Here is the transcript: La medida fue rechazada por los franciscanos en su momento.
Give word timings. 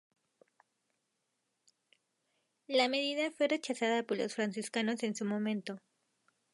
La 2.65 2.89
medida 2.89 3.29
fue 3.29 3.47
rechazada 3.49 4.01
por 4.01 4.17
los 4.17 4.33
franciscanos 4.33 5.03
en 5.03 5.15
su 5.15 5.25
momento. 5.25 5.77